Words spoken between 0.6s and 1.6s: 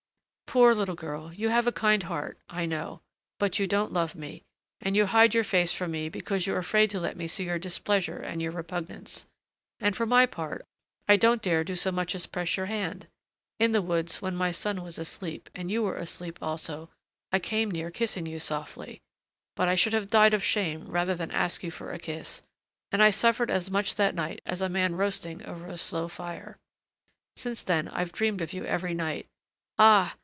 little girl, you